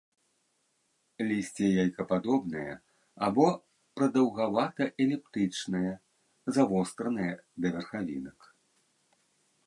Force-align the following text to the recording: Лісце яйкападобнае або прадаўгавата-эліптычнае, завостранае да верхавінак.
Лісце 1.29 1.65
яйкападобнае 1.83 2.73
або 3.27 3.45
прадаўгавата-эліптычнае, 4.01 5.91
завостранае 6.55 7.31
да 7.61 7.67
верхавінак. 7.77 8.39